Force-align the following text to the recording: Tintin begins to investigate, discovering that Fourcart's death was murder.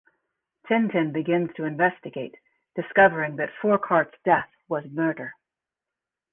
Tintin 0.67 1.13
begins 1.13 1.51
to 1.55 1.63
investigate, 1.65 2.33
discovering 2.75 3.35
that 3.35 3.51
Fourcart's 3.61 4.17
death 4.25 4.49
was 4.67 4.83
murder. 4.89 5.35